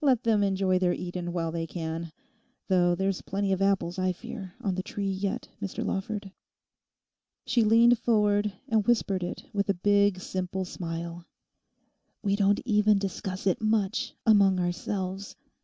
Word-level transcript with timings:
Let 0.00 0.22
them 0.22 0.44
enjoy 0.44 0.78
their 0.78 0.92
Eden 0.92 1.32
while 1.32 1.50
they 1.50 1.66
can; 1.66 2.12
though 2.68 2.94
there's 2.94 3.20
plenty 3.20 3.50
of 3.52 3.60
apples, 3.60 3.98
I 3.98 4.12
fear, 4.12 4.54
on 4.60 4.76
the 4.76 4.82
Tree 4.84 5.10
yet, 5.10 5.48
Mr 5.60 5.84
Lawford.' 5.84 6.30
She 7.48 7.64
leant 7.64 7.98
forward 7.98 8.52
and 8.68 8.86
whispered 8.86 9.24
it 9.24 9.42
with 9.52 9.68
a 9.68 9.74
big, 9.74 10.20
simple 10.20 10.64
smile:—'We 10.64 12.36
don't 12.36 12.60
even 12.64 12.98
discuss 12.98 13.44
it 13.48 13.60
much 13.60 14.14
among 14.24 14.60
ourselves. 14.60 15.34